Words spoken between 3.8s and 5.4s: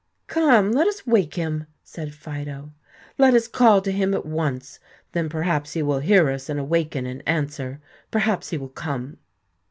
to him at once. Then